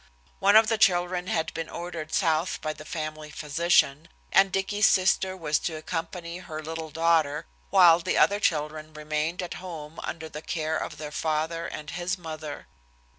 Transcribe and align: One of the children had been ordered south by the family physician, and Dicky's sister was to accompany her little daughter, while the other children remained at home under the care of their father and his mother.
One 0.39 0.55
of 0.55 0.65
the 0.65 0.79
children 0.79 1.27
had 1.27 1.53
been 1.53 1.69
ordered 1.69 2.11
south 2.11 2.59
by 2.59 2.73
the 2.73 2.85
family 2.85 3.29
physician, 3.29 4.07
and 4.31 4.51
Dicky's 4.51 4.87
sister 4.87 5.37
was 5.37 5.59
to 5.59 5.75
accompany 5.75 6.39
her 6.39 6.59
little 6.63 6.89
daughter, 6.89 7.45
while 7.69 7.99
the 7.99 8.17
other 8.17 8.39
children 8.39 8.95
remained 8.95 9.43
at 9.43 9.53
home 9.61 9.99
under 10.01 10.27
the 10.27 10.41
care 10.41 10.75
of 10.75 10.97
their 10.97 11.11
father 11.11 11.67
and 11.67 11.91
his 11.91 12.17
mother. 12.17 12.65